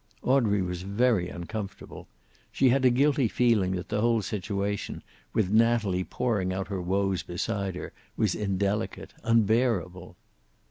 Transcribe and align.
Audrey 0.23 0.63
was 0.63 0.81
very 0.81 1.29
uncomfortable. 1.29 2.07
She 2.51 2.69
had 2.69 2.85
a 2.85 2.89
guilty 2.89 3.27
feeling 3.27 3.73
that 3.75 3.89
the 3.89 4.01
whole 4.01 4.23
situation, 4.23 5.03
with 5.31 5.51
Natalie 5.51 6.03
pouring 6.03 6.51
out 6.51 6.69
her 6.69 6.81
woes 6.81 7.21
beside 7.21 7.75
her, 7.75 7.93
was 8.17 8.33
indelicate, 8.33 9.13
unbearable. 9.23 10.15